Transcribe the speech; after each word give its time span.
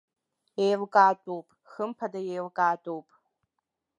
Еилкаатәуп, 0.65 1.47
хымԥада 1.71 2.19
еилкаатәуп. 2.31 3.07